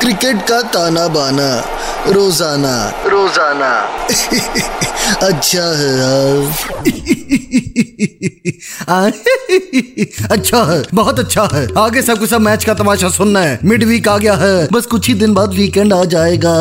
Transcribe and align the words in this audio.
Cricket 0.00 0.36
का 0.48 0.60
ताना 0.74 1.06
बाना 1.08 1.48
रोज़ाना। 2.08 2.74
रोज़ाना। 3.06 3.70
अच्छा 5.26 5.64
है 5.78 5.90
यार। 5.98 6.42
अच्छा 10.30 10.62
है 10.64 10.82
बहुत 10.94 11.18
अच्छा 11.18 11.48
है। 11.52 11.66
आगे 11.78 12.02
सबको 12.02 12.26
सब 12.26 12.40
मैच 12.40 12.64
का 12.64 12.74
तमाशा 12.74 13.08
सुनना 13.08 13.40
है। 13.40 13.58
मिड 13.64 13.84
वीक 13.84 14.08
आ 14.08 14.16
गया 14.18 14.34
है 14.34 14.68
बस 14.72 14.86
कुछ 14.86 15.08
ही 15.08 15.14
दिन 15.14 15.34
बाद 15.34 15.54
वीकेंड 15.54 15.92
आ 15.92 16.02
जाएगा। 16.14 16.54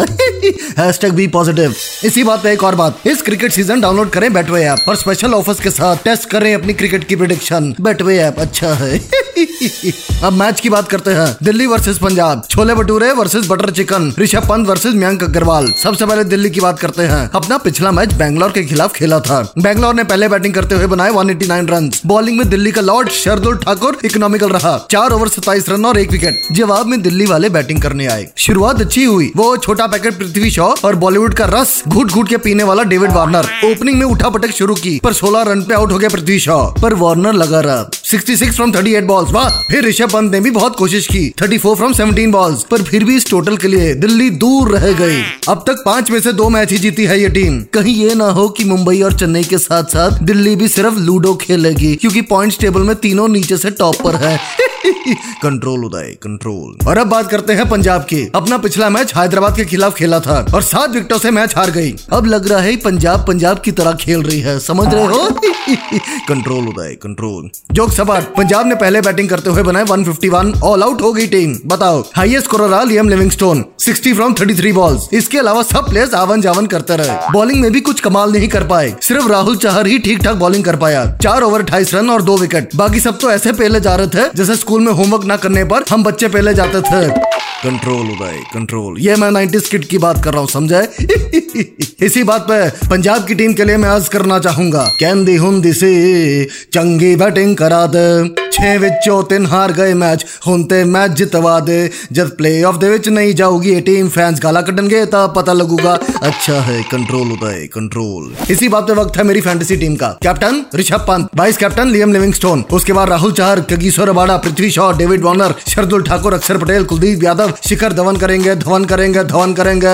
हैशटैग 0.80 1.14
बी 1.14 1.28
पॉजिटिव 1.38 1.76
इसी 2.06 2.24
बात 2.24 2.44
पे 2.44 2.52
एक 2.54 2.64
और 2.64 2.76
बात 2.76 3.08
इस 3.08 3.22
क्रिकेट 3.22 3.52
सीज़न 3.52 3.82
डाउनलोड 3.82 4.10
करें 4.10 4.32
बैटवे 4.34 4.64
ऐप 4.66 4.90
और 4.90 4.96
स्पेशल 4.96 5.34
ऑफर्स 5.34 5.60
के 5.60 5.70
साथ 5.72 6.04
टेस्ट 6.04 6.30
करें 6.30 6.54
अपनी 6.54 6.74
क्रिकेट 6.74 7.08
की 7.08 7.16
प्रिडिक्शन 7.16 7.74
बैटवे 7.82 8.18
ऐप 8.20 8.40
अच्छा 8.40 8.74
है। 8.76 9.00
अब 10.24 10.34
मैच 10.34 10.60
की 10.60 10.70
बात 10.70 10.90
करते 10.90 11.12
हैं। 11.12 11.38
Delhi 11.44 11.66
versus 11.66 11.98
Punjab, 11.98 12.44
chole 12.50 12.74
bhature 12.74 13.12
versus 13.12 13.48
butter 13.48 13.72
chicken 13.72 14.14
Rishabh 14.20 14.50
Pant 14.50 14.68
versus 14.68 14.94
Mayank 14.94 15.24
Agarwal. 15.24 15.72
सबसे 15.84 16.06
पहले 16.06 16.24
दिल्ली 16.24 16.50
की 16.50 16.60
बात 16.60 16.80
करते 16.80 17.04
हैं। 17.04 17.32
अपना 17.36 17.58
पिछला 17.58 17.92
मैच 17.92 18.14
बैंगलोर 18.14 18.52
के 18.52 18.64
खिलाफ 18.64 18.94
खेला 18.94 19.20
था। 19.20 19.54
बैंगलोर 19.58 19.94
ने 19.94 20.04
पहले 20.04 20.28
बैटिंग 20.28 20.54
करते 20.54 20.76
हुए 20.76 20.86
बनाए 20.86 21.10
189 21.10 21.70
रन 21.70 21.92
बॉलिंग 22.06 22.38
में 22.38 22.50
दिल्ली 22.50 22.72
का 22.72 22.82
लॉर्ड 22.82 23.10
शरदुल 23.10 23.58
ठाकुर 23.58 23.98
इकोनॉमिकल 24.06 24.50
रहा। 24.50 24.88
चार 24.92 25.12
ओवर 25.12 25.28
सत्ताईस 25.28 25.70
रन 25.70 25.86
और 25.86 25.98
एक 25.98 26.12
विकेट 26.12 26.42
जवाब 26.52 26.86
में 26.86 27.02
दिल्ली 27.02 27.26
वाले 27.26 27.50
बैटिंग 27.50 27.82
करने 27.82 28.08
आए। 28.08 28.28
शुरुआत 28.38 28.82
अच्छी 28.82 29.04
हुई। 29.04 29.32
वो 29.36 29.58
छोटा 29.58 29.88
पैकेट 29.88 30.18
पृथ्वी 30.18 30.52
शॉ 30.52 30.74
और 30.86 30.96
बॉलीवुड 30.96 31.34
का 31.34 31.46
रस 31.46 31.84
घुट 31.88 32.12
घुट 32.12 32.30
के 32.30 32.38
पीने 32.38 32.64
वाला 32.64 32.84
डेविड 32.84 33.12
वार्नर 33.12 33.40
ओपनिंग 33.40 34.00
में 34.00 34.06
उठा 34.06 34.30
पटक 34.30 34.52
शुरू 34.52 34.76
की, 34.76 35.00
पर 35.04 35.14
16 35.14 35.42
रन 35.42 35.62
पे 35.62 35.74
आउट 35.74 35.92
हो 35.92 35.98
गया 35.98 36.10
पृथ्वी 36.10 36.40
शॉ। 36.40 36.66
पर 36.66 36.94
वार्नर 36.94 37.34
लगा 37.34 37.60
रहा। 37.60 37.90
66 38.10 38.52
फ्रॉम 38.52 38.72
38 38.72 39.04
बॉल्स 39.04 39.32
वाह, 39.32 39.50
फिर 39.64 39.84
ऋषभ 39.86 40.12
पंत 40.12 40.32
ने 40.32 40.40
भी 40.42 40.52
बहुत 40.52 40.76
कोशिश 40.76 41.08
की 41.08 41.20
34 41.40 41.76
फ्रॉम 41.76 41.92
17 41.94 42.32
बॉल्स 42.32 42.64
पर 42.64 42.84
फिर 42.84 43.04
भी 43.04 43.16
इस 43.18 43.30
टोटल 43.30 43.58
के 43.58 43.68
लिए 43.68 43.94
दिल्ली 43.96 44.30
दूर 44.36 44.72
रह 44.72 44.92
गई। 45.00 45.22
अब 45.50 45.64
तक 45.68 45.84
पाँच 45.86 46.10
में 46.12 46.20
से 46.20 46.34
दो 46.34 46.50
मैच 46.50 46.72
ही 46.72 46.78
जीती 46.78 47.06
है 47.06 47.20
ये 47.22 47.30
टीम 47.30 47.62
कहीं 47.74 47.96
ये 47.96 48.16
ना 48.16 48.30
हो 48.30 48.48
कि 48.50 48.64
मुंबई 48.64 49.02
और 49.02 49.18
चेन्नई 49.20 49.44
के 49.44 49.58
साथ 49.58 49.84
साथ 49.84 50.24
दिल्ली 50.24 50.56
भी 50.56 50.68
सिर्फ़ 50.68 50.96
लूडो 50.96 51.36
खेलेगी, 51.36 51.96
क्योंकि 51.96 52.22
पॉइंट्स 52.24 52.60
टेबल 52.60 52.82
में 52.82 52.96
तीनों 52.96 53.28
नीचे 53.28 53.58
से 53.58 53.72
टॉप 53.72 54.02
पर 54.04 54.16
है। 54.16 54.38
कंट्रोल 55.44 55.86
उदय 55.86 56.16
कंट्रोल 56.24 56.88
और 56.88 56.98
अब 56.98 57.08
बात 57.08 57.30
करते 57.30 57.54
हैं 57.54 57.68
पंजाब 57.70 58.02
की। 58.02 58.22
अपना 58.36 58.58
पिछला 58.58 58.90
मैच 58.90 59.14
हैदराबाद 59.16 59.56
के 59.56 59.66
खिलाफ 59.66 59.96
खेला 59.96 60.20
था 60.20 60.46
और 60.56 60.62
सात 60.62 60.90
विकेटों 60.90 61.18
से 61.18 61.32
मैच 61.32 61.56
हार 61.58 61.72
गई। 61.72 61.96
अब 62.12 62.26
लग 62.26 62.48
रहा 62.48 62.60
है 62.60 62.76
पंजाब 62.78 63.26
पंजाब 63.28 63.60
की 63.60 63.72
तरह 63.72 63.92
खेल 63.94 64.22
रही 64.22 64.40
है। 64.40 64.60
समझ 64.60 64.94
रहे 64.94 65.06
हो? 65.06 65.30
कंट्रोल 66.28 66.68
उदय 66.68 66.96
कंट्रोल 67.04 67.50
जोक 67.72 67.92
सवार, 67.92 68.22
पंजाब 68.38 68.68
ने 68.68 68.76
पहले 68.76 69.02
बैटिंग 69.02 69.30
करते 69.30 69.50
हुए 69.50 69.64
बनाए 69.64 69.86
151 69.86 70.54
ऑल 70.64 70.84
आउट 70.84 71.02
हो 71.02 71.12
गई 71.14 71.28
टीम। 71.28 71.56
बताओ 71.66 72.04
हाईएस्ट 72.16 72.46
स्कोरर 72.46 72.70
रहा 72.70 72.84
लियम 72.84 73.10
लिविंगस्टोन 73.10 73.64
60 73.80 74.14
फ्रॉम 74.14 74.34
33 74.34 74.72
बॉल्स 74.72 75.08
इसके 75.14 75.38
अलावा 75.38 75.64
सब 75.64 75.90
प्लेयर्स 75.90 76.14
आवन 76.14 76.42
जावन 76.42 76.66
करते 76.66 76.96
रहे। 76.96 77.18
बॉलिंग 77.32 77.62
में 77.62 77.72
भी 77.72 77.82
कुछ 77.82 78.00
कमाल 78.00 78.32
नहीं 78.32 78.48
कर 78.48 78.64
पाए। 78.68 78.96
सिर्फ़ 79.02 79.28
राहुल 79.28 79.58
चाहर 79.58 79.88
ही 79.88 80.00
ठीक 80.00 80.24
ठाक 80.24 80.36
बॉलिंग 80.36 80.64
कर 80.64 80.76
पाया। 80.76 81.06
चार 81.24 81.42
ओवर 81.42 81.62
अठाईस 81.62 81.94
रन 81.94 82.10
और 82.10 82.22
दो 82.22 82.38
विकेट 82.38 82.76
बाकी 82.76 83.00
सब 83.00 83.18
तो 83.20 83.32
ऐसे 83.32 83.52
पहले 83.54 83.80
जा 83.80 83.96
रहे 83.96 84.08
थे 84.08 84.30
जैसे 84.36 84.56
स्कूल 84.70 84.82
में 84.86 84.92
होमवर्क 84.94 85.24
ना 85.26 85.36
करने 85.38 85.64
पर 85.66 85.84
हम 85.90 86.04
बच्चे 86.04 86.28
पहले 86.28 86.54
जाते 86.54 86.82
थे। 86.82 87.39
कंट्रोल 87.64 88.10
उदय 88.10 88.38
कंट्रोल 88.54 89.00
ये 89.00 89.16
मैं 89.16 89.30
नाइन्टीज 89.32 89.68
किट 89.68 89.86
की 89.86 89.98
बात 89.98 90.24
कर 90.24 90.32
रहा 90.32 90.42
हूँ, 90.42 90.48
समझा? 90.48 90.82
इसी 92.06 92.24
बात 92.24 92.46
पे 92.52 92.88
पंजाब 92.88 93.26
की 93.26 93.36
टीम 93.36 93.54
के 93.54 93.64
लिए 93.64 93.78
मैं 93.78 93.90
अर्ज़ 93.90 94.10
करना 94.10 94.38
चाहूँगा। 94.40 94.84
कैंदी 95.00 95.36
हूँ 95.36 95.62
सी, 95.64 96.46
चंगी 96.74 97.16
बैटिंग 97.16 97.56
करा 97.58 97.86
दे। 97.86 98.28
छे 98.52 98.78
तीन 99.24 99.46
हार 99.46 99.72
गए 99.72 99.94
मैच 99.94 100.26
हुन 100.48 100.64
ते 100.64 100.84
मैच 100.84 101.12
जितवा 101.12 101.60
दे। 101.60 101.80
जब 102.12 102.36
प्ले 102.38 102.52
ऑफ़ 102.64 102.78
दे 102.78 102.90
विच 102.90 103.08
नहीं 103.08 103.34
जाऊगी 103.34 103.80
टीम 103.82 104.10
फैंस 104.10 104.40
गाला 104.44 104.62
कटनगे 104.62 105.06
तब 105.06 105.34
पता 105.36 105.54
लगूगा। 105.54 105.94
अच्छा 106.22 106.60
है 106.62 106.82
कंट्रोल 106.84 107.32
उदय 107.32 107.68
कंट्रोल 107.74 108.34
इसी 108.52 108.70
बात 108.70 108.88
पे 108.88 108.94
वक्त 108.94 109.18
है 109.18 109.24
मेरी 109.24 109.42
फैंटेसी 109.42 109.78
टीम 109.78 109.96
का। 109.96 110.08
Captain 110.24 110.64
Rishabh 110.76 111.06
Pant 111.08 111.30
vice 111.36 111.58
captain 111.58 111.88
Liam 111.88 112.14
Livingstone 112.14 112.64
उसके 112.72 112.94
बाद 112.94 113.10
Rahul 113.10 113.34
Chahar 113.34 113.62
Kagiso 113.70 114.10
Rabada 114.10 114.38
Prithvi 114.38 114.72
Shaw 114.72 114.92
David 114.94 115.24
Warner 115.24 115.56
Shardul 115.68 116.04
Thakur 116.04 116.34
Axar 116.34 116.58
Patel, 116.58 116.84
Kuldeep 116.84 117.24
Yadav 117.24 117.49
Shikhar 117.68 117.94
Dhawan 117.94 118.18
करेंगे 118.18 118.56
धवन 118.56 118.86
करेंगे 118.86 119.24
धवन 119.24 119.54
करेंगे। 119.54 119.94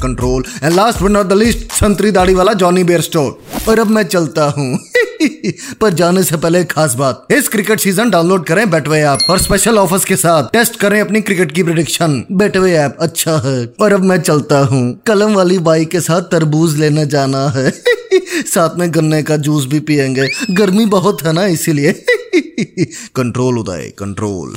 Control 0.00 0.44
and 0.62 0.72
last 0.74 1.02
but 1.02 1.10
not 1.10 1.26
the 1.26 1.32
least 1.32 1.72
संतरी 1.72 2.10
दाढ़ी 2.10 2.34
वाला 2.34 2.52
जॉनी 2.52 2.84
बेयरस्टो 2.84 3.42
और 3.68 3.78
अब 3.78 3.86
मैं 3.86 4.02
चलता 4.02 4.44
हूँ। 4.44 4.78
पर 5.80 5.92
जाने 5.92 6.22
से 6.22 6.36
पहले 6.36 6.64
खास 6.64 6.94
बात। 6.94 7.26
इस 7.30 7.48
क्रिकेट 7.48 7.80
सीज़न 7.80 8.10
डाउनलोड 8.10 8.44
करें 8.46 8.70
बेटवे 8.70 9.00
ऐप 9.00 9.18
और 9.30 9.38
स्पेशल 9.38 9.78
ऑफर्स 9.78 10.04
के 10.04 10.16
साथ 10.16 10.48
टेस्ट 10.52 10.76
करें 10.76 11.00
अपनी 11.00 11.20
क्रिकेट 11.20 11.52
की 11.52 11.62
प्रिडिक्शन 11.62 12.24
बेटवे 12.32 12.72
ऐप 12.72 12.96
अच्छा 13.00 13.36
है। 13.44 13.72
और 13.80 13.92
अब 13.92 14.04
मैं 14.04 14.20
चलता 14.20 14.58
हूँ। 14.58 15.02
कलम 15.06 15.34
वाली 15.34 15.58
बाई 15.58 15.84
के 15.84 16.00
साथ 16.00 16.22
तरबूज 16.22 16.76
लेने 16.78 17.06
जाना 17.06 17.48
है। 17.48 17.70
साथ 18.46 18.78
में 18.78 18.94
गन्ने 18.94 19.22
का 19.22 19.36
जूस 19.36 19.66
भी 19.66 19.80
पियेंगे। 19.80 20.28
गर्मी 20.50 20.86
बहुत 20.86 21.22
है 21.22 21.32
ना, 21.32 21.46
इसीलिए। 21.46 21.92
कंट्रोल 23.16 23.58
उदय 23.58 23.92
कंट्रोल 23.98 24.56